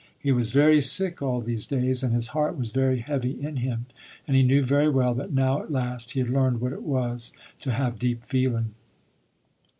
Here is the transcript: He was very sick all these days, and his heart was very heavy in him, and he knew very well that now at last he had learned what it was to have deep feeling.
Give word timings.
He 0.17 0.31
was 0.31 0.51
very 0.51 0.81
sick 0.81 1.21
all 1.21 1.41
these 1.41 1.67
days, 1.67 2.01
and 2.01 2.11
his 2.11 2.29
heart 2.29 2.57
was 2.57 2.71
very 2.71 3.01
heavy 3.01 3.39
in 3.39 3.57
him, 3.57 3.85
and 4.27 4.35
he 4.35 4.41
knew 4.41 4.65
very 4.65 4.89
well 4.89 5.13
that 5.13 5.31
now 5.31 5.61
at 5.61 5.71
last 5.71 6.13
he 6.13 6.19
had 6.21 6.29
learned 6.31 6.59
what 6.59 6.73
it 6.73 6.81
was 6.81 7.31
to 7.59 7.71
have 7.71 7.99
deep 7.99 8.23
feeling. 8.23 8.73